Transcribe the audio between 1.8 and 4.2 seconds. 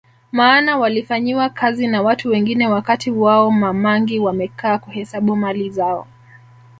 na watu wengine wakati wao Ma mangi